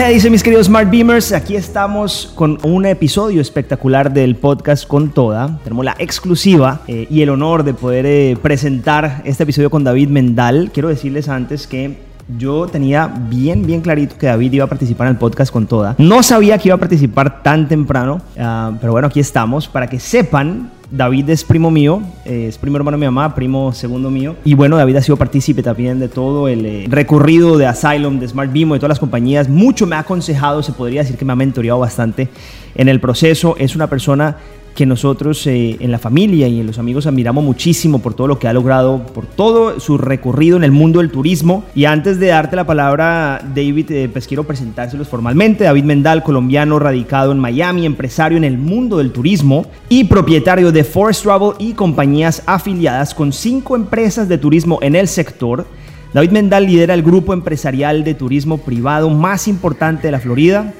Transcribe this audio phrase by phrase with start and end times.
[0.00, 1.30] ¿Qué dice mis queridos Smart Beamers?
[1.30, 5.58] Aquí estamos con un episodio espectacular del podcast con toda.
[5.62, 10.08] Tenemos la exclusiva eh, y el honor de poder eh, presentar este episodio con David
[10.08, 10.70] Mendal.
[10.72, 11.98] Quiero decirles antes que
[12.38, 15.96] yo tenía bien, bien clarito que David iba a participar en el podcast con toda.
[15.98, 20.00] No sabía que iba a participar tan temprano, ah, pero bueno, aquí estamos para que
[20.00, 24.34] sepan David es primo mío, eh, es primo hermano de mi mamá, primo segundo mío.
[24.44, 28.26] Y bueno, David ha sido partícipe también de todo el eh, recorrido de Asylum, de
[28.26, 29.48] Smart Bimo, de todas las compañías.
[29.48, 32.28] Mucho me ha aconsejado, se podría decir que me ha mentoreado bastante
[32.74, 33.54] en el proceso.
[33.58, 34.36] Es una persona
[34.74, 38.38] que nosotros eh, en la familia y en los amigos admiramos muchísimo por todo lo
[38.38, 41.64] que ha logrado, por todo su recorrido en el mundo del turismo.
[41.74, 45.64] Y antes de darte la palabra, David, eh, pues quiero presentárselos formalmente.
[45.64, 50.84] David Mendal, colombiano radicado en Miami, empresario en el mundo del turismo y propietario de
[50.84, 55.66] Forest Travel y compañías afiliadas con cinco empresas de turismo en el sector.
[56.12, 60.72] David Mendal lidera el grupo empresarial de turismo privado más importante de la Florida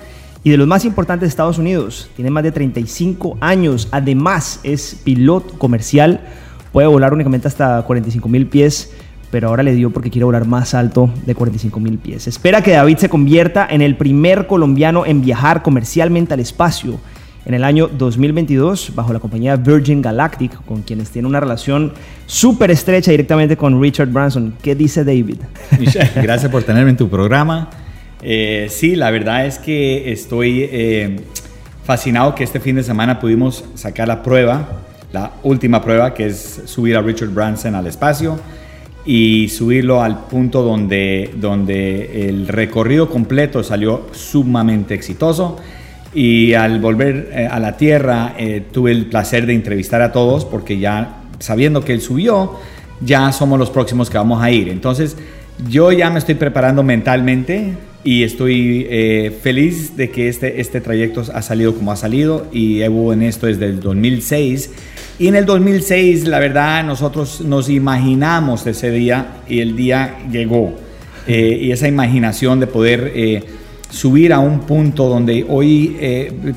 [0.42, 2.10] y de los más importantes de Estados Unidos.
[2.16, 3.88] Tiene más de 35 años.
[3.90, 6.20] Además, es piloto comercial.
[6.72, 8.92] Puede volar únicamente hasta 45 mil pies,
[9.30, 12.26] pero ahora le dio porque quiere volar más alto de 45 mil pies.
[12.26, 16.98] Espera que David se convierta en el primer colombiano en viajar comercialmente al espacio
[17.44, 21.92] en el año 2022 bajo la compañía Virgin Galactic, con quienes tiene una relación
[22.26, 24.54] súper estrecha directamente con Richard Branson.
[24.62, 25.38] ¿Qué dice David?
[26.16, 27.68] Gracias por tenerme en tu programa.
[28.22, 31.20] Eh, sí, la verdad es que estoy eh,
[31.84, 34.82] fascinado que este fin de semana pudimos sacar la prueba,
[35.12, 38.38] la última prueba, que es subir a Richard Branson al espacio
[39.06, 45.58] y subirlo al punto donde, donde el recorrido completo salió sumamente exitoso.
[46.12, 48.34] Y al volver eh, a la Tierra
[48.72, 52.56] tuve el placer de entrevistar a todos porque ya sabiendo que él subió,
[53.00, 54.68] ya somos los próximos que vamos a ir.
[54.68, 55.16] Entonces,
[55.68, 61.22] yo ya me estoy preparando mentalmente y estoy eh, feliz de que este, este trayecto
[61.34, 64.70] ha salido como ha salido y llevo en esto desde el 2006.
[65.18, 70.72] Y en el 2006, la verdad, nosotros nos imaginamos ese día y el día llegó.
[71.26, 73.44] Eh, y esa imaginación de poder eh,
[73.90, 75.96] subir a un punto donde hoy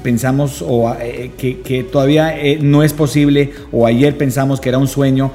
[0.02, 0.96] pensamos o,
[1.38, 5.32] que, que, todavía no es posible o ayer pensamos que era un sueño,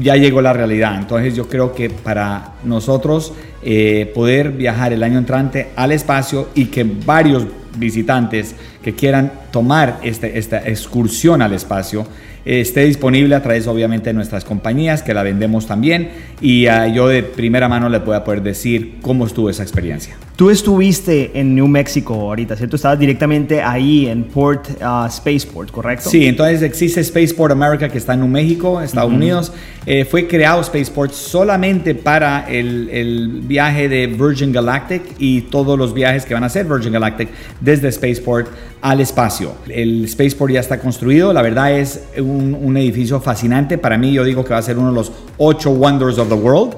[0.00, 0.96] ya llegó la realidad.
[0.98, 3.32] Entonces yo creo que para nosotros
[3.62, 9.98] eh, poder viajar el año entrante al espacio y que varios visitantes que quieran tomar
[10.02, 12.06] este, esta excursión al espacio
[12.44, 16.10] esté disponible a través obviamente de nuestras compañías que la vendemos también
[16.40, 20.16] y uh, yo de primera mano le pueda poder decir cómo estuvo esa experiencia.
[20.42, 22.74] Tú estuviste en New Mexico ahorita, ¿cierto?
[22.74, 26.10] Estabas directamente ahí en Port uh, Spaceport, ¿correcto?
[26.10, 29.52] Sí, entonces existe Spaceport America que está en New México, Estados Unidos.
[29.86, 35.94] Eh, fue creado Spaceport solamente para el, el, viaje de Virgin Galactic y todos los
[35.94, 37.28] viajes que van a hacer Virgin Galactic
[37.60, 38.48] desde Spaceport
[38.80, 39.52] al espacio.
[39.68, 43.78] El Spaceport ya está construido, la verdad es un, un edificio fascinante.
[43.78, 46.34] Para mí yo digo que va a ser uno de los ocho wonders of the
[46.34, 46.74] world,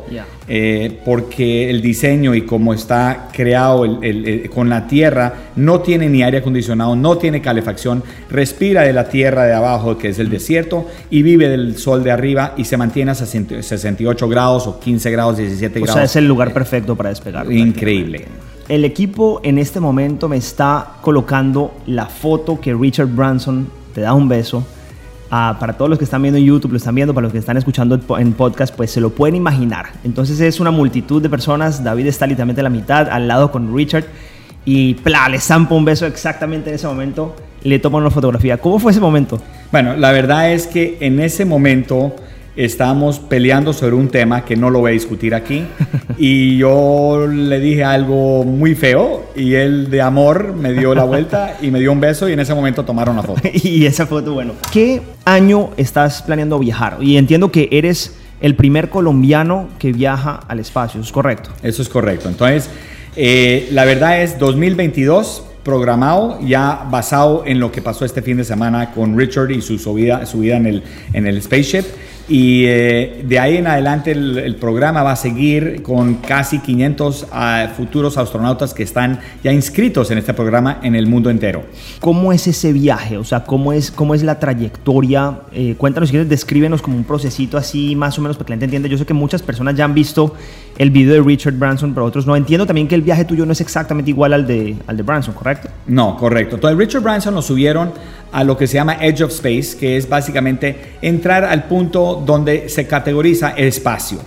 [0.48, 6.22] eh, porque el diseño y cómo está creado el, con la tierra no tiene ni
[6.22, 10.86] aire acondicionado, no tiene calefacción, respira de la tierra de abajo, que es el desierto,
[11.10, 15.36] y vive del sol de arriba y se mantiene a 68 grados o 15 grados,
[15.38, 15.90] 17 grados.
[15.90, 17.50] O sea, es el lugar perfecto para despegar.
[17.50, 18.26] Increíble.
[18.68, 24.14] El equipo en este momento me está colocando la foto que Richard Branson te da
[24.14, 24.64] un beso.
[25.28, 27.56] Para todos los que están viendo en YouTube, lo están viendo, para los que están
[27.56, 29.86] escuchando en podcast, pues se lo pueden imaginar.
[30.04, 31.82] Entonces es una multitud de personas.
[31.82, 34.04] David está literalmente a la mitad, al lado con Richard.
[34.64, 35.28] Y ¡pla!
[35.28, 37.34] le zampa un beso exactamente en ese momento.
[37.62, 38.58] Le toman una fotografía.
[38.58, 39.40] ¿Cómo fue ese momento?
[39.72, 42.14] Bueno, la verdad es que en ese momento
[42.56, 45.64] estábamos peleando sobre un tema que no lo voy a discutir aquí
[46.18, 51.56] y yo le dije algo muy feo y él de amor me dio la vuelta
[51.60, 53.40] y me dio un beso y en ese momento tomaron la foto.
[53.52, 56.98] y esa foto, bueno, ¿qué año estás planeando viajar?
[57.00, 61.50] Y entiendo que eres el primer colombiano que viaja al espacio, ¿es correcto?
[61.62, 62.28] Eso es correcto.
[62.28, 62.68] Entonces,
[63.16, 68.44] eh, la verdad es 2022 programado ya basado en lo que pasó este fin de
[68.44, 71.84] semana con Richard y su subida, subida en, el, en el spaceship.
[72.26, 77.68] Y eh, de ahí en adelante el, programa va a seguir con casi 500 ah,
[77.76, 81.64] futuros astronautas que están ya inscritos en este programa en el mundo entero.
[82.00, 83.18] ¿Cómo es ese viaje?
[83.18, 85.40] O sea, ¿cómo es, cómo es la trayectoria?
[85.52, 88.54] Eh, cuéntanos, si quieres, descríbenos como un procesito así, más o menos, para que la
[88.54, 88.88] gente entienda.
[88.88, 90.34] Yo sé que muchas personas ya han visto
[90.78, 92.36] el video de Richard Branson, pero otros no.
[92.36, 95.34] Entiendo también que el viaje tuyo no es exactamente igual al de, al de Branson,
[95.34, 95.68] ¿correcto?
[95.86, 96.56] No, correcto.
[96.56, 97.92] Entonces, Richard Branson lo subieron
[98.34, 102.68] a lo que se llama Edge of Space, que es básicamente entrar al punto donde
[102.68, 104.18] se categoriza el espacio.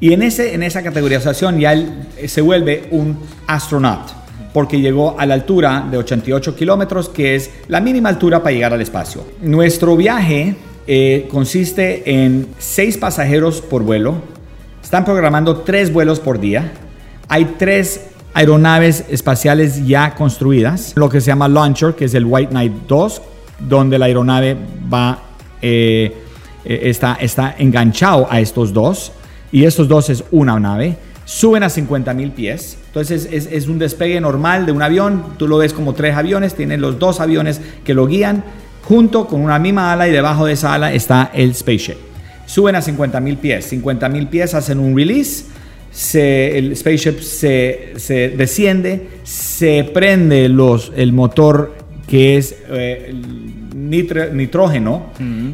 [0.00, 4.10] Y en, ese, en esa categorización ya él se vuelve un astronaut.
[4.52, 8.74] porque llegó a la altura de 88 kilómetros, que es la mínima altura para llegar
[8.74, 9.24] al espacio.
[9.40, 10.56] Nuestro viaje
[10.86, 14.16] eh, consiste en seis pasajeros por vuelo.
[14.82, 16.72] Están programando tres vuelos por día.
[17.28, 22.50] Hay tres aeronaves espaciales ya construidas, lo que se llama Launcher, que es el White
[22.50, 23.22] Knight 2,
[23.58, 24.56] donde la aeronave
[24.92, 25.22] va,
[25.60, 26.14] eh,
[26.64, 29.12] eh, está, está enganchado a estos dos,
[29.50, 30.96] y estos dos es una nave.
[31.24, 35.46] Suben a 50 mil pies, entonces es, es, un despegue normal de un avión, tú
[35.46, 38.44] lo ves como tres aviones, tienen los dos aviones que lo guían,
[38.82, 41.96] junto con una misma ala y debajo de esa ala está el spaceship.
[42.46, 45.44] Suben a 50 mil pies, 50 mil pies hacen un release,
[45.92, 51.81] se, el spaceship se, se, desciende, se prende los, el motor
[52.12, 53.14] que es eh,
[53.74, 55.06] nitrógeno,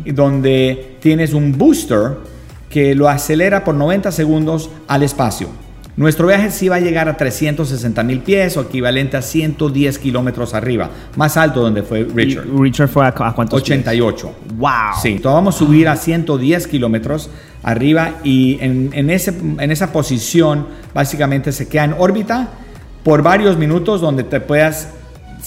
[0.04, 2.16] y donde tienes un booster
[2.68, 5.50] que lo acelera por 90 segundos al espacio.
[5.96, 10.52] Nuestro viaje sí va a llegar a 360 mil pies o equivalente a 110 kilómetros
[10.52, 12.48] arriba, más alto donde fue Richard.
[12.48, 14.32] ¿Y Richard fue a, a cuántos 88.
[14.56, 14.70] ¡Wow!
[15.00, 17.30] Sí, entonces vamos a subir a 110 kilómetros
[17.62, 22.48] arriba y en, en, ese, en esa posición básicamente se queda en órbita
[23.04, 24.97] por varios minutos donde te puedas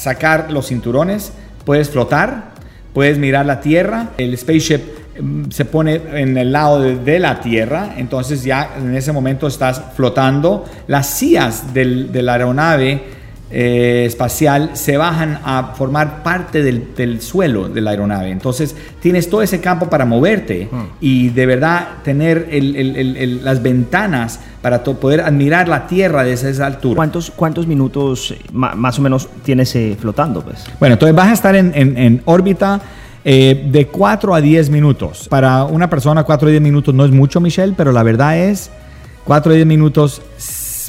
[0.02, 1.32] sacar los cinturones,
[1.64, 2.54] puedes flotar,
[2.92, 4.82] puedes mirar la Tierra, el spaceship
[5.20, 9.80] mm, se pone en el lado de, la Tierra, entonces ya en ese momento estás
[9.96, 10.66] flotando.
[10.88, 13.21] Las sillas del, de la aeronave
[13.52, 18.32] eh, espacial se bajan a formar parte del, del, suelo de la aeronave.
[18.32, 20.86] Entonces tienes todo ese campo para moverte Hmm.
[21.00, 26.66] y de verdad tener el, el, las ventanas para poder admirar la Tierra desde esa
[26.68, 26.96] altura.
[26.96, 30.42] ¿Cuántos, cuántos minutos más o menos tienes eh, flotando?
[30.42, 30.66] Pues?
[30.80, 32.82] Bueno, entonces vas a estar en, en, en órbita.
[33.24, 35.28] Eh, de 4 a 10 minutos.
[35.30, 38.72] Para una persona 4 a 10 minutos no es mucho, Michelle, pero la verdad es
[39.26, 40.24] 4 a 10 minutos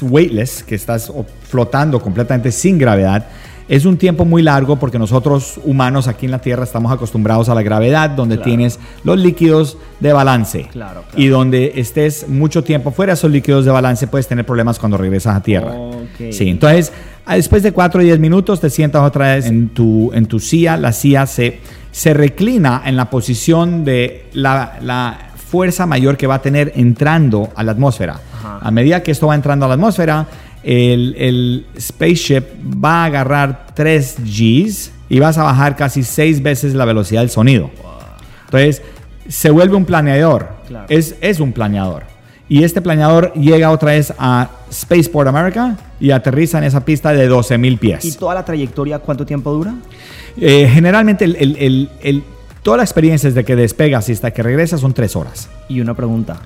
[0.03, 1.11] weightless, que estás
[1.47, 3.25] flotando completamente sin gravedad,
[3.69, 7.55] es un tiempo muy largo porque nosotros humanos aquí en la Tierra estamos acostumbrados a
[7.55, 8.49] la gravedad, donde Claro.
[8.49, 10.67] tienes los líquidos de balance.
[10.71, 11.15] Claro, claro.
[11.15, 14.97] Y donde estés mucho tiempo fuera de esos líquidos de balance, puedes tener problemas cuando
[14.97, 15.73] regresas a Tierra.
[16.31, 16.91] Sí, entonces
[17.25, 20.39] ah, después de 4 o 10 minutos te sientas otra vez en tu, en tu
[20.41, 20.75] silla.
[20.75, 21.59] La silla se,
[21.91, 27.49] se reclina en la posición de la, la fuerza mayor que va a tener entrando
[27.55, 28.19] a la atmósfera.
[28.39, 28.57] Ajá.
[28.59, 30.25] A medida que esto va entrando a la atmósfera,
[30.63, 32.43] el, el spaceship
[32.83, 37.29] va a agarrar 3 Gs y vas a bajar casi 6 veces la velocidad del
[37.29, 37.69] sonido.
[38.45, 38.81] Entonces,
[39.27, 40.49] se vuelve un planeador.
[40.67, 40.87] Claro.
[40.89, 42.01] Es, es un planeador.
[42.49, 47.29] Y este planeador llega otra vez a Spaceport America y aterriza en esa pista de
[47.29, 48.17] 12.000 ¿Y pies.
[48.17, 49.75] toda la trayectoria cuánto tiempo dura?
[50.35, 51.35] Eh, generalmente, el-
[52.01, 52.23] el-
[52.63, 55.49] toda la experiencia desde que despegas y hasta que regresas son 3 horas.
[55.69, 56.37] Y una pregunta.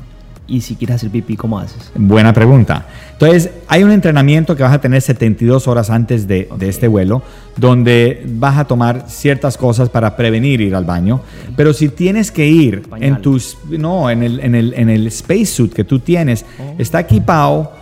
[0.50, 1.92] ¿Y si quieres hacer pipí, cómo haces?
[1.94, 2.86] Buena pregunta.
[3.12, 7.22] Entonces, hay un entrenamiento que vas a tener 72 horas antes de, de este vuelo,
[7.58, 11.20] donde vas a tomar ciertas cosas para prevenir ir al baño.
[11.58, 13.10] Pero si tienes que ir Pañal.
[13.10, 16.76] en tus, no, en el, en el, en el spacesuit que tú tienes, Oh.
[16.78, 17.74] está equipado.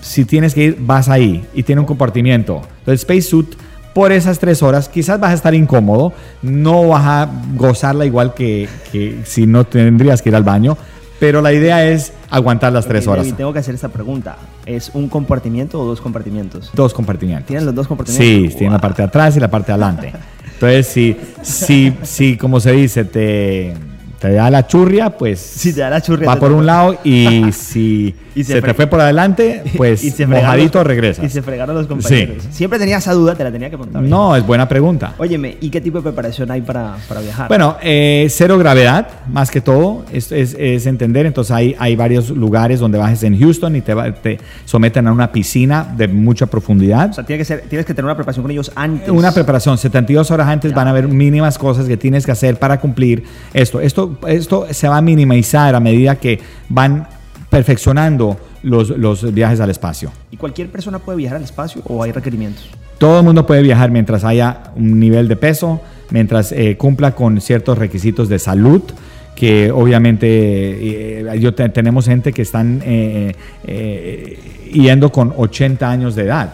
[0.00, 2.60] Si tienes que ir, vas ahí y tiene un compartimiento.
[2.80, 3.54] Entonces, spacesuit
[3.94, 8.68] por esas tres horas, quizás vas a estar incómodo, no vas a gozarla igual que,
[8.92, 10.76] que si no tendrías que ir al baño,
[11.18, 13.24] pero la idea es aguantar las tres horas.
[13.26, 14.36] David, tengo que hacer esta pregunta.
[14.64, 16.70] ¿Es un compartimiento o dos compartimientos?
[16.72, 17.46] Dos compartimientos.
[17.46, 18.52] ¿Tienen los dos compartimientos?
[18.52, 18.80] Sí, tiene la Wow.
[18.82, 20.12] parte de atrás y la parte de adelante.
[20.54, 23.74] Entonces, si, si, si como se dice, te,
[24.20, 27.50] te da la churria, pues Si te da la churria, va por un lado y
[27.52, 31.24] si Y se se, te fue por adelante, pues Y se fregaron mojadito los- regresas.
[31.24, 32.44] Y se fregaron los compañeros.
[32.50, 34.02] Siempre tenía esa duda, te la tenía que preguntar.
[34.02, 35.14] No, es buena pregunta.
[35.18, 37.48] Óyeme, ¿y qué tipo de preparación hay para, para viajar?
[37.48, 41.24] Bueno, eh, cero gravedad, más que todo, es, es- es entender.
[41.26, 45.32] Entonces hay, hay varios lugares donde bajes en Houston y te, te someten a una
[45.32, 47.10] piscina de mucha profundidad.
[47.10, 49.08] O sea, tiene que ser, tienes que tener una preparación con ellos antes.
[49.08, 50.76] Una preparación, 72 horas antes Ya.
[50.76, 53.24] van a haber mínimas cosas que tienes que hacer para cumplir
[53.54, 53.80] esto.
[53.80, 57.06] Esto, esto se va a minimizar a medida que van
[57.48, 60.12] perfeccionando los, los viajes al espacio.
[60.30, 62.68] ¿Y cualquier persona puede viajar al espacio o hay requerimientos?
[62.98, 67.40] Todo el mundo puede viajar mientras haya un nivel de peso, mientras eh, cumpla con
[67.40, 68.82] ciertos requisitos de salud,
[69.34, 73.32] que obviamente eh, yo te- tenemos gente que están eh,
[74.72, 76.52] yendo con 80 años de edad.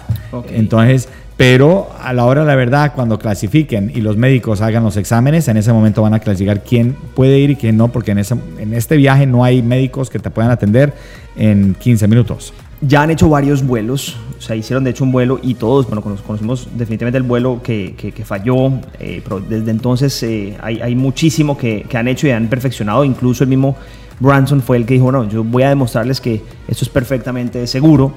[0.52, 4.96] Entonces, pero a la hora de la verdad, cuando clasifiquen y los médicos hagan los
[4.96, 8.18] exámenes, en ese momento van a clasificar quién puede ir y quién no, porque en,
[8.18, 10.94] ese- en este viaje no hay médicos que te puedan atender
[11.36, 12.54] en 15 minutos.
[12.80, 16.02] Ya han hecho varios vuelos, o sea, hicieron de hecho un vuelo y todos, bueno,
[16.02, 20.80] cono- conocimos definitivamente el vuelo que, que- que falló, eh, pero desde entonces eh, hay,
[20.80, 23.76] hay muchísimo que, que han hecho y han perfeccionado, incluso el mismo
[24.20, 28.14] Branson fue el que dijo, no, yo voy a demostrarles que esto es perfectamente seguro.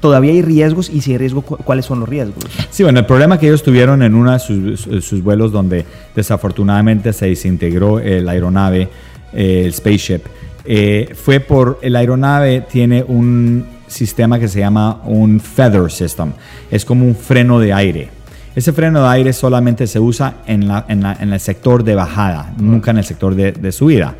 [0.00, 2.44] Todavía hay riesgos y si hay riesgos, ¿cuáles son los riesgos?
[2.70, 7.26] Sí, bueno, el problema que ellos tuvieron en uno de sus, vuelos donde desafortunadamente se
[7.26, 8.88] desintegró la aeronave,
[9.32, 10.22] eh, el spaceship,
[10.64, 16.32] eh, fue por el aeronave tiene un sistema que se llama un feather system.
[16.70, 18.10] Es como un freno de aire.
[18.54, 22.90] Ese freno de aire solamente se usa en, la, en, el sector de bajada, nunca
[22.90, 24.16] en el sector de, subida.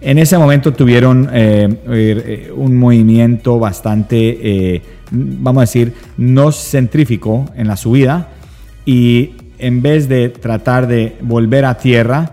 [0.00, 7.46] En ese momento tuvieron eh, eh, un movimiento bastante, eh, vamos a decir, no centrífico
[7.56, 8.28] en la subida
[8.84, 12.30] y en vez de tratar de volver a tierra,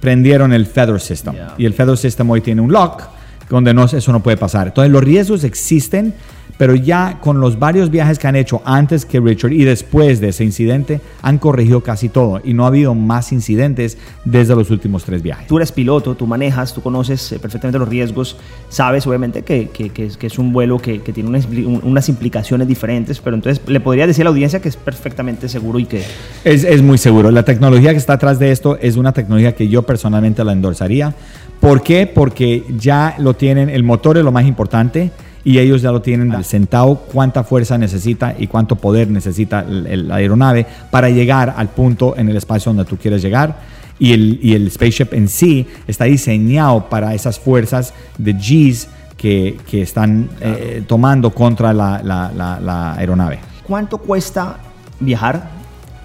[0.00, 1.34] prendieron el feather system.
[1.58, 3.02] Y el feather system hoy tiene un lock
[3.50, 4.68] donde no, eso no puede pasar.
[4.68, 6.14] Entonces los riesgos existen,
[6.56, 10.28] pero ya con los varios viajes que han hecho antes que Richard y después de
[10.28, 15.04] ese incidente, han corregido casi todo y no ha habido más incidentes desde los últimos
[15.04, 15.46] tres viajes.
[15.46, 18.36] Tú eres piloto, tú manejas, tú conoces eh, perfectamente los riesgos,
[18.68, 23.36] sabes obviamente que, que, que, es, un vuelo que, tiene unas, unas, implicaciones diferentes, pero
[23.36, 26.02] entonces le podría decir a la audiencia que es perfectamente seguro y que...
[26.44, 27.30] Es, es muy seguro.
[27.30, 31.14] La tecnología que está atrás de esto es una tecnología que yo personalmente la endorsaría.
[31.60, 32.06] ¿Por qué?
[32.06, 35.10] Porque ya lo tienen, el motor es lo más importante
[35.48, 40.16] y ellos ya lo tienen al centavo cuánta fuerza necesita y cuánto poder necesita la
[40.16, 43.56] aeronave para llegar al punto en el espacio donde tú quieres llegar.
[43.98, 49.56] Y el, y el spaceship en sí está diseñado para esas fuerzas de Gs que,
[49.66, 53.38] que están eh, tomando contra la, la, la, aeronave.
[53.66, 54.58] ¿Cuánto cuesta
[55.00, 55.48] viajar?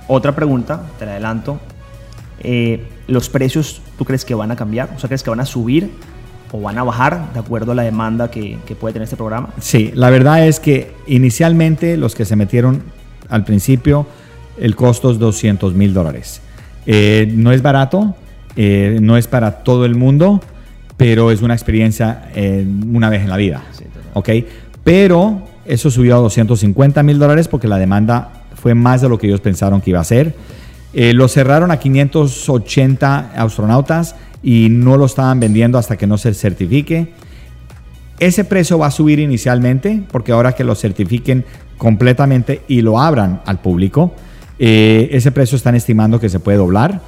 [0.08, 1.60] Otra pregunta, te la adelanto.
[2.40, 4.94] Eh, ¿Los precios tú crees que van a cambiar?
[4.96, 5.92] O sea, ¿crees que van a subir?
[6.54, 9.50] O van a bajar de acuerdo a la demanda que, puede tener este programa?
[9.60, 12.84] Sí, la verdad es que inicialmente los que se metieron
[13.28, 14.06] al principio,
[14.60, 16.42] el costo es 200 mil dólares.
[16.86, 18.16] Eh, no es barato,
[18.56, 20.42] eh, no es para todo el mundo,
[20.96, 23.64] pero es una experiencia eh, una vez en la vida.
[24.14, 24.30] ¿Ok?
[24.84, 29.26] Pero eso subió a 250 mil dólares porque la demanda fue más de lo que
[29.26, 30.36] ellos pensaron que iba a ser.
[30.94, 37.14] Lo cerraron a 580 astronautas y no lo estaban vendiendo hasta que no se certifique.
[38.20, 41.46] Ese precio va a subir inicialmente porque ahora que lo certifiquen
[41.78, 44.14] completamente y lo abran al público,
[44.60, 47.02] eh, ese precio están estimando que se puede doblar.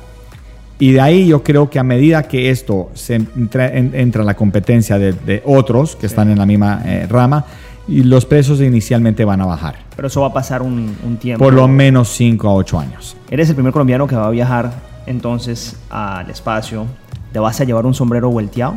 [0.78, 5.00] Y de ahí yo creo que a medida que esto se entra, en, la competencia
[5.00, 7.46] de, otros que están en la misma eh, rama,
[7.88, 9.76] y los precios inicialmente van a bajar.
[9.96, 11.44] Pero eso va a pasar un, un tiempo.
[11.44, 13.18] Por lo menos 5 a 8 años.
[13.30, 14.72] Eres el primer colombiano que va a viajar
[15.06, 16.88] entonces al espacio
[17.36, 18.76] ¿Te vas a llevar un sombrero volteado?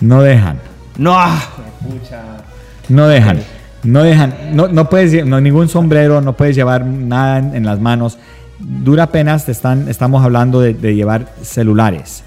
[0.00, 0.60] No dejan.
[0.96, 1.16] No,
[2.88, 3.38] No dejan.
[3.82, 4.34] No dejan.
[4.52, 8.18] No, no puedes no, ningún sombrero, no puedes llevar nada en, las manos.
[8.60, 12.22] Dura apenas te están, estamos hablando de, llevar celulares.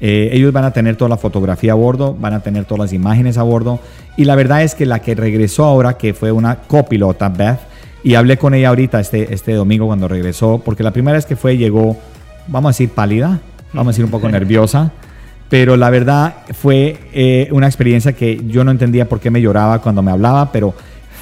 [0.00, 2.92] Eh, ellos van a tener toda la fotografía a bordo, van a tener todas las
[2.92, 3.80] imágenes a bordo.
[4.16, 7.60] Y la verdad es que la que regresó ahora, que fue una copilota, Beth,
[8.02, 11.36] y hablé con ella ahorita este, este domingo cuando regresó, porque la primera vez que
[11.36, 11.96] fue llegó,
[12.46, 13.40] vamos a decir, pálida
[13.72, 14.90] vamos a decir un poco nerviosa,
[15.48, 19.80] pero la verdad fue eh, una experiencia que yo no entendía por qué me lloraba
[19.80, 20.74] cuando me hablaba, pero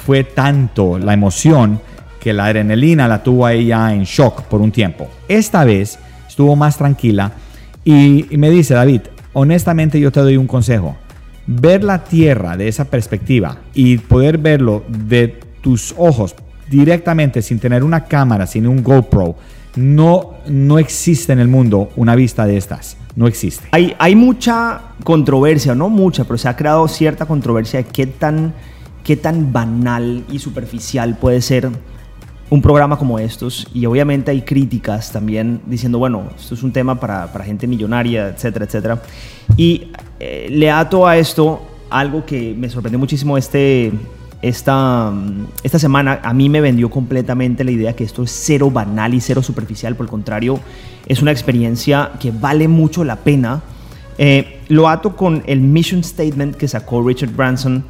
[0.05, 1.79] fue tanto la emoción
[2.19, 5.09] que la adrenalina la tuvo ahí ya en shock por un tiempo.
[5.27, 7.31] Esta vez estuvo más tranquila
[7.85, 9.01] y, me dice, David,
[9.33, 10.97] honestamente yo te doy un consejo.
[11.45, 16.35] Ver la Tierra de esa perspectiva y poder verlo de tus ojos
[16.69, 19.35] directamente sin tener una cámara, sin un GoPro,
[19.75, 22.97] no, no existe en el mundo una vista de estas.
[23.15, 23.67] No existe.
[23.71, 28.53] Hay, hay mucha controversia, no mucha, pero se ha creado cierta controversia de qué tan,
[29.03, 31.69] qué tan banal y superficial puede ser
[32.49, 33.67] un programa como estos.
[33.73, 38.29] Y obviamente hay críticas también diciendo, bueno, esto es un tema para, para gente millonaria,
[38.29, 39.01] etcétera, etcétera.
[39.57, 43.91] Y eh, le ato a esto algo que me sorprendió muchísimo este,
[44.41, 45.13] esta,
[45.63, 49.21] esta semana a mí me vendió completamente la idea que esto es cero banal y
[49.21, 50.59] cero superficial, por el contrario,
[51.07, 53.61] es una experiencia que vale mucho la pena.
[54.17, 57.83] Eh, lo ato con el mission statement que sacó Richard Branson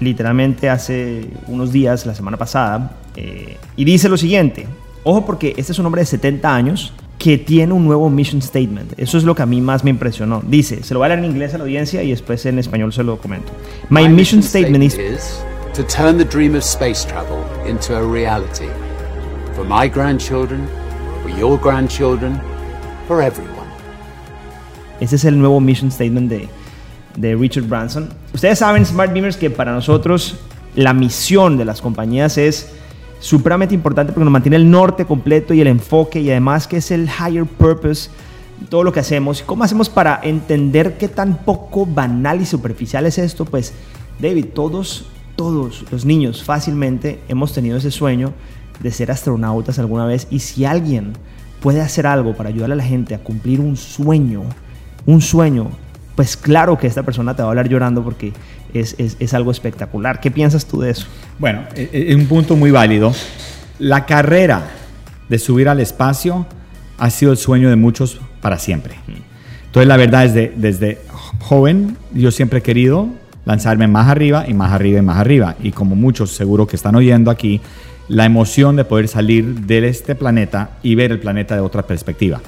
[0.00, 4.66] literalmente hace unos días, la semana pasada, eh, y dice lo siguiente,
[5.04, 8.94] ojo porque este es un hombre de 70 años que tiene un nuevo mission statement.
[8.96, 10.42] Eso es lo que a mí más me impresionó.
[10.46, 12.94] Dice, se lo voy a leer en inglés a la audiencia y después en español
[12.94, 13.52] se lo comento.
[13.90, 18.68] My, mission, statement, is to turn the dream of space travel into a reality.
[19.54, 20.66] For my grandchildren,
[21.22, 22.40] for your grandchildren,
[23.06, 23.68] for everyone.
[25.00, 26.48] Ese es el nuevo mission statement de,
[27.16, 28.08] de Richard Branson.
[28.32, 30.38] Ustedes saben, Smart Beamers, que para nosotros
[30.74, 32.72] la misión de las compañías es
[33.18, 36.90] supremamente importante porque nos mantiene el norte completo y el enfoque y además que es
[36.90, 38.10] el higher purpose
[38.68, 39.42] todo lo que hacemos.
[39.42, 43.44] ¿Cómo hacemos para entender qué tan poco banal y superficial es esto?
[43.44, 43.72] Pues,
[44.20, 45.06] David, todos
[45.40, 48.34] todos los niños fácilmente hemos tenido ese sueño
[48.80, 51.14] de ser astronautas alguna vez y si alguien
[51.62, 54.42] puede hacer algo para ayudar a la gente a cumplir un sueño,
[55.06, 55.70] un sueño,
[56.20, 58.34] pues claro que esta persona te va a hablar llorando porque
[58.74, 60.20] es, es, algo espectacular.
[60.20, 61.06] ¿Qué piensas tú de eso?
[61.38, 63.14] Bueno, es e, un punto muy válido.
[63.78, 64.64] La carrera
[65.30, 66.46] de subir al espacio
[66.98, 68.96] ha sido el sueño de muchos para siempre.
[69.64, 70.98] Entonces la verdad es de, desde
[71.38, 73.08] joven yo siempre he querido
[73.46, 75.56] lanzarme más arriba y más arriba y más arriba.
[75.62, 77.62] Y como muchos seguro que están oyendo aquí,
[78.08, 82.42] la emoción de poder salir de este planeta y ver el planeta de otra perspectiva.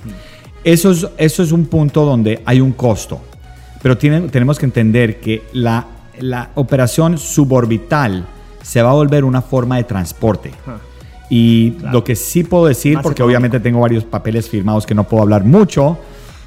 [0.62, 3.22] Eso es, eso es un punto donde hay un costo,
[3.82, 5.86] pero tenemos que entender que la,
[6.20, 8.24] la operación suborbital
[8.62, 10.52] se va a volver una forma de transporte.
[11.28, 15.22] Y lo que sí puedo decir, porque obviamente tengo varios papeles firmados que no puedo
[15.22, 15.98] hablar mucho,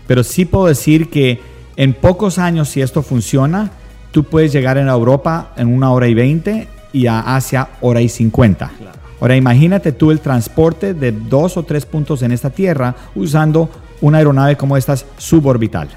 [0.08, 1.42] pero sí puedo decir que
[1.76, 3.72] en pocos años, si esto funciona,
[4.12, 8.08] tú puedes llegar en Europa en una hora y veinte y a Asia hora y
[8.08, 8.72] cincuenta.
[9.20, 13.70] Ahora imagínate tú el transporte de dos o tres puntos en esta Tierra usando
[14.02, 15.90] una aeronave como esta suborbital.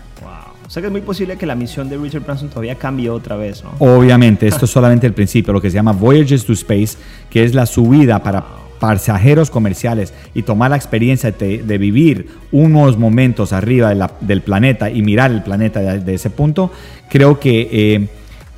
[0.69, 3.37] O sea que es muy posible que la misión de Richard Branson todavía cambie otra
[3.37, 3.71] vez, ¿no?
[3.79, 6.99] Obviamente, esto es solamente el principio, lo que se llama Voyages to Space,
[7.31, 8.45] que es la subida para
[8.79, 15.31] pasajeros comerciales y tomar la experiencia de, vivir unos momentos arriba del planeta y mirar
[15.31, 16.71] el planeta de, ese punto,
[17.09, 18.09] creo que eh,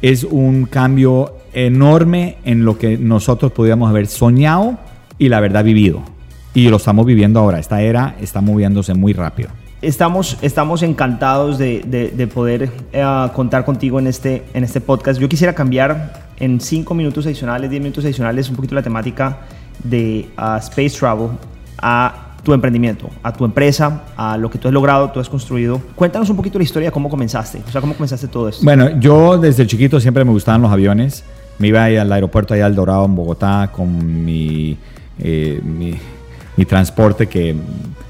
[0.03, 4.79] es un cambio enorme en lo que nosotros podíamos haber soñado
[5.17, 6.03] y la verdad vivido.
[6.55, 7.61] Y lo estamos viviendo ahora.
[7.61, 9.60] Esta era está moviéndose muy rápido.
[9.83, 15.21] Estamos, estamos encantados de, poder eh, contar contigo en este, en este podcast.
[15.21, 19.39] Yo quisiera cambiar en 5 minutos adicionales, 10 minutos adicionales, un poquito la temática
[19.83, 21.31] de uh, Space Travel
[21.81, 25.81] a tu emprendimiento, a tu empresa, a lo que tú has logrado, tú has construido.
[25.95, 28.65] Cuéntanos un poquito la historia de cómo comenzaste, o sea, cómo comenzaste todo esto.
[28.65, 31.25] Bueno, yo desde chiquito siempre me gustaban los aviones
[31.61, 34.79] me iba al aeropuerto allá al Dorado en Bogotá con mi,
[35.19, 35.99] eh, mi,
[36.65, 37.55] transporte que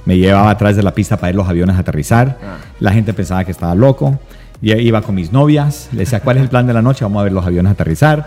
[0.04, 2.38] me llevaba atrás de la pista para ir los aviones a aterrizar.
[2.42, 2.58] Ah.
[2.80, 4.18] La gente pensaba que estaba loco.
[4.62, 7.04] Y iba con mis novias, le decía, ¿cuál es el plan de la noche?
[7.04, 8.26] Vamos a ver los aviones aterrizar.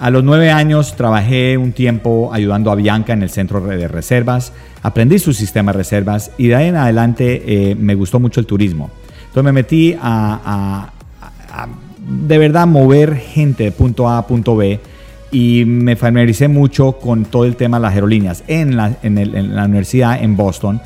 [0.00, 4.52] A los nueve años trabajé un tiempo ayudando a Bianca en el centro de reservas,
[4.82, 8.46] aprendí su sistema de reservas y de ahí en adelante eh, me gustó mucho el
[8.46, 8.90] turismo.
[9.28, 10.90] Entonces me metí a
[12.10, 14.80] de verdad mover gente de punto A a punto B
[15.30, 18.42] y me familiaricé mucho con todo el tema de las aerolíneas.
[18.48, 20.80] En la, en la universidad en Boston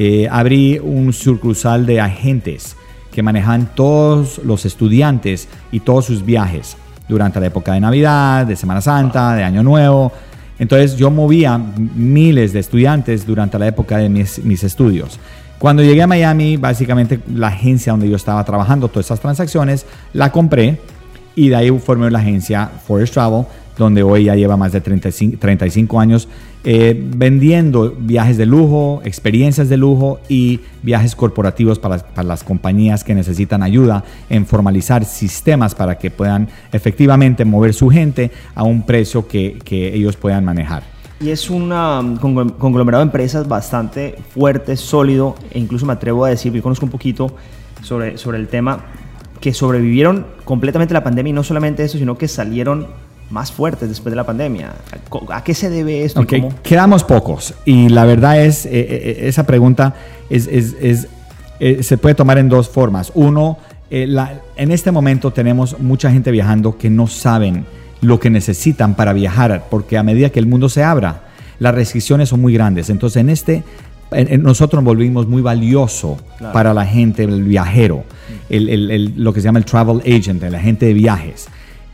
[0.00, 2.76] eh, abrí un sucursal de agentes
[3.10, 6.76] que manejan todos los estudiantes y todos sus viajes
[7.08, 10.12] durante la época de Navidad, de Semana Santa, de Año Nuevo.
[10.60, 15.18] Entonces yo movía miles de estudiantes durante la época de mis, mis estudios.
[15.58, 20.30] Cuando llegué a Miami, básicamente la agencia donde yo estaba trabajando todas esas transacciones, la
[20.30, 20.78] compré
[21.34, 23.46] y de ahí formé la agencia Forest Travel,
[23.78, 26.28] donde hoy ya lleva más de 35, 35 años
[26.64, 33.14] eh, vendiendo viajes de lujo, experiencias de lujo y viajes corporativos para, las compañías que
[33.14, 39.28] necesitan ayuda en formalizar sistemas para que puedan efectivamente mover su gente a un precio
[39.28, 40.82] que, que ellos puedan manejar.
[41.20, 42.16] Y es un um,
[42.58, 46.92] conglomerado de empresas bastante fuerte, sólido, e incluso me atrevo a decir, yo conozco un
[46.92, 47.34] poquito
[47.82, 48.84] sobre, sobre el tema,
[49.40, 52.88] que sobrevivieron completamente la pandemia y no solamente eso, sino que salieron
[53.30, 54.72] más fuertes después de la pandemia.
[55.30, 56.26] ¿A qué se debe esto?
[56.62, 59.94] Quedamos pocos y la verdad es, eh, eh, eh, esa pregunta
[60.30, 61.08] es, es,
[61.86, 63.12] se puede tomar en dos formas.
[63.14, 63.58] Uno,
[63.90, 67.64] en este momento tenemos mucha gente viajando que no saben
[68.00, 71.22] lo que necesitan para viajar, porque a medida que el mundo se abra,
[71.58, 72.90] las restricciones son muy grandes.
[72.90, 73.64] Entonces, en este,
[74.38, 76.16] nosotros nos volvimos muy valioso
[76.52, 78.04] para la gente, el viajero,
[78.48, 81.48] lo que se llama el travel agent, el agente de viajes.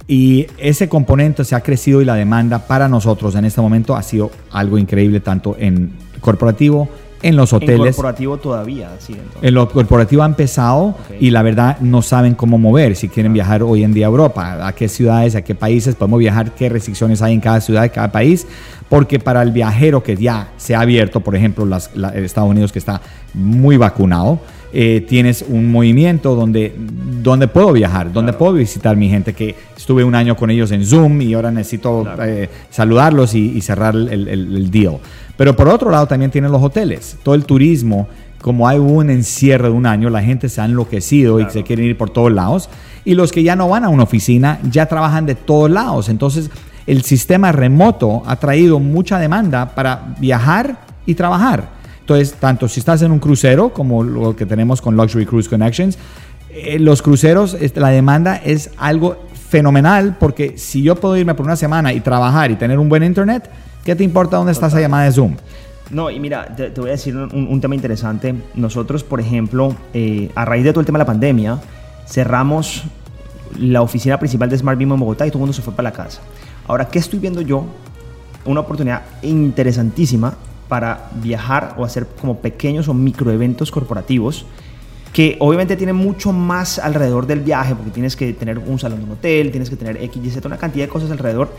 [0.07, 4.03] Y ese componente se ha crecido y la demanda para nosotros en este momento ha
[4.03, 6.89] sido algo increíble, tanto en corporativo
[7.25, 7.79] en los hoteles.
[7.79, 9.17] En corporativo todavía, sí.
[9.41, 12.97] En lo corporativo ha empezado y la verdad no saben cómo mover.
[12.97, 16.19] Si quieren viajar hoy en día a Europa, a qué ciudades, a qué países podemos
[16.19, 18.47] viajar, qué restricciones hay en cada ciudad, de cada país.
[18.91, 22.79] Porque para el viajero que ya se ha abierto, por ejemplo, las, Estados Unidos que
[22.79, 23.01] está
[23.33, 24.39] muy vacunado,
[24.77, 26.75] eh, tienes un movimiento donde,
[27.23, 30.85] donde puedo viajar, donde puedo visitar mi gente, que estuve un año con ellos en
[30.85, 34.99] Zoom y ahora necesito eh, saludarlos y, cerrar el, el, deal.
[35.37, 38.09] Pero por otro lado también tienen los hoteles, todo el turismo,
[38.43, 41.87] como hay un encierro de un año, la gente se ha enloquecido y se quieren
[41.87, 42.69] ir por todos lados.
[43.05, 46.09] Y los que ya no van a una oficina ya trabajan de todos lados.
[46.09, 46.51] Entonces
[46.87, 51.74] el sistema remoto ha traído mucha demanda para viajar y trabajar.
[52.05, 55.97] Entonces, tanto si estás en un crucero como lo que tenemos con Luxury Cruise Connections,
[56.51, 59.17] eh, los cruceros, la demanda es algo
[59.49, 63.05] fenomenal porque si yo puedo irme por una semana y trabajar y tener un buen
[63.05, 63.49] internet,
[63.87, 65.37] ¿qué te importa dónde está esa llamada de Zoom?
[65.91, 68.35] No, y mira, te, voy a decir un, tema interesante.
[68.55, 71.59] Nosotros, por ejemplo, eh, a raíz de todo el tema de la pandemia,
[72.07, 72.83] cerramos
[73.59, 75.89] la oficina principal de Smart Beam en Bogotá y todo el mundo se fue para
[75.89, 76.21] la casa.
[76.67, 77.65] Ahora, ¿qué estoy viendo yo?
[78.45, 80.35] Una oportunidad interesantísima
[80.69, 84.47] para viajar o hacer como pequeños o microeventos corporativos
[85.15, 89.05] que obviamente tienen mucho más alrededor del viaje, porque tienes que tener un salón de
[89.05, 91.55] un hotel, tienes que tener X, una cantidad de cosas alrededor,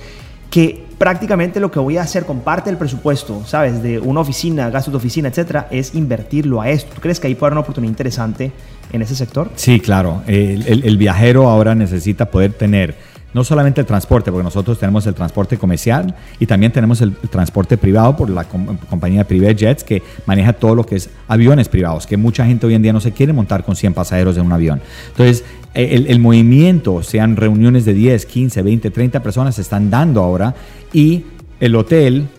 [0.50, 3.82] que prácticamente lo que voy a hacer con parte del presupuesto, ¿sabes?
[3.82, 6.96] De una oficina, gastos de oficina, etcétera, es invertirlo a esto.
[6.96, 8.52] ¿Tú crees que ahí puede haber una oportunidad interesante
[8.92, 9.50] en ese sector?
[9.56, 10.22] Sí, claro.
[10.28, 12.96] el viajero ahora necesita poder tener
[13.36, 17.78] no solamente el transporte, porque nosotros tenemos el transporte comercial y también tenemos el, transporte
[17.78, 22.16] privado por la compañía Privé Jets que maneja todo lo que es aviones privados, que
[22.16, 24.82] mucha gente hoy en día no se quiere montar con 100 pasajeros en un avión.
[25.10, 25.44] Entonces,
[25.74, 30.56] el, el movimiento, sean reuniones de 10, 15, 20, 30 personas, se están dando ahora
[30.94, 31.26] y
[31.60, 32.30] el hotel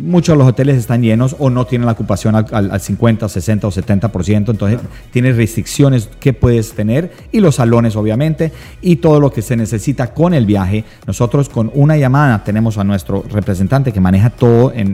[0.00, 3.70] muchos de los hoteles están llenos o no tienen la ocupación al, 50, 60 o
[3.70, 9.42] 70%, entonces tienes restricciones que puedes tener y los salones obviamente y todo lo que
[9.42, 10.84] se necesita con el viaje.
[11.06, 14.90] Nosotros con una llamada tenemos a nuestro representante que maneja todo en,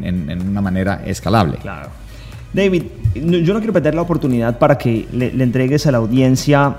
[0.49, 1.59] una manera escalable.
[1.59, 1.88] Claro.
[2.53, 6.77] David, yo no quiero perder la oportunidad para que le, entregues a la audiencia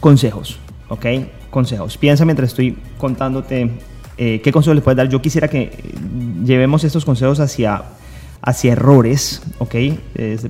[0.00, 0.58] consejos,
[0.88, 1.06] ¿ok?
[1.50, 1.96] Consejos.
[1.98, 3.70] Piensa mientras estoy contándote
[4.24, 5.08] eh, ¿qué consejos les puedes dar?
[5.08, 5.72] Yo quisiera que
[6.44, 7.82] llevemos estos consejos hacia,
[8.40, 9.74] hacia errores, ¿ok?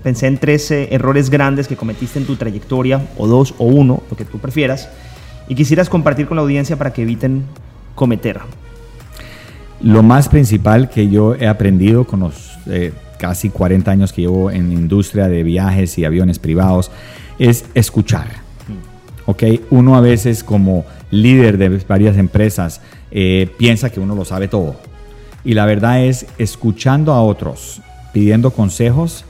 [0.02, 4.16] pensé en tres errores grandes que cometiste en tu trayectoria, o dos, o uno, lo
[4.16, 4.90] que tú prefieras,
[5.48, 7.44] y quisieras compartir con la audiencia para que eviten
[7.94, 8.40] cometer.
[9.80, 14.50] Lo más principal que yo he aprendido con los eh, casi 40 años que llevo
[14.50, 16.90] en la industria de viajes y aviones privados
[17.38, 18.26] es escuchar.
[18.68, 19.30] Mm.
[19.30, 19.42] ¿Ok?
[19.70, 24.76] Uno a veces como líder de varias empresas eh, piensa que uno lo sabe todo.
[25.44, 27.80] Y la verdad es, escuchando a otros,
[28.12, 29.24] pidiendo consejos,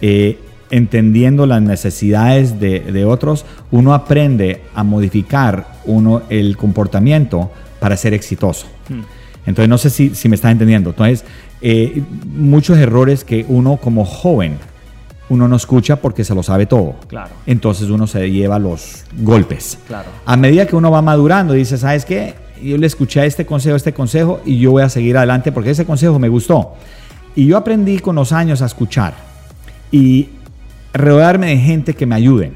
[0.00, 0.38] eh,
[0.70, 8.66] entendiendo las necesidades de, otros, uno aprende a modificar uno el comportamiento para ser exitoso.
[8.88, 9.02] Hmm.
[9.44, 10.90] Entonces, no sé si, si, me estás entendiendo.
[10.90, 11.24] Entonces,
[11.60, 14.58] eh, muchos errores que uno como joven,
[15.28, 16.96] uno no escucha porque se lo sabe todo.
[17.06, 17.30] Claro.
[17.46, 19.78] Entonces uno se lleva los golpes.
[19.86, 20.08] Claro.
[20.26, 22.34] A medida que uno va madurando, dice, ¿sabes qué?
[22.62, 25.70] Yo le escuché a este consejo, este consejo, y yo voy a seguir adelante porque
[25.70, 26.74] ese consejo me gustó.
[27.34, 29.14] Y yo aprendí con los años a escuchar
[29.90, 30.28] y
[30.92, 32.52] rodearme de gente que me ayude.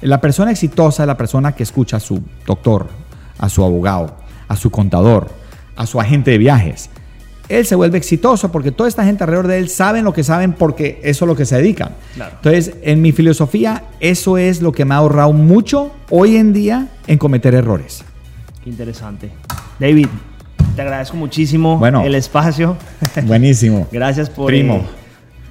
[0.00, 2.88] La persona exitosa es la persona que escucha a su doctor,
[3.38, 4.14] a su abogado,
[4.48, 5.28] a su contador,
[5.76, 6.90] a su agente de viajes.
[7.48, 10.52] Él se vuelve exitoso porque toda esta gente alrededor de él saben lo que saben
[10.52, 11.90] porque eso es lo que se dedican.
[12.14, 16.88] Entonces, en mi filosofía, eso es lo que me ha ahorrado mucho hoy en día
[17.06, 18.04] en cometer errores.
[18.64, 19.30] Interesante.
[19.78, 20.06] David,
[20.76, 22.76] te agradezco muchísimo el espacio.
[23.24, 23.86] Buenísimo.
[23.90, 24.82] Gracias por, eh,